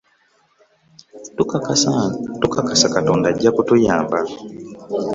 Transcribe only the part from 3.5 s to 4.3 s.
kutuyamba.